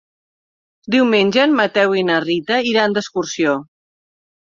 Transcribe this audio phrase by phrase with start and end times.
[0.95, 3.59] Diumenge en Mateu i na Rita iran d'excursió.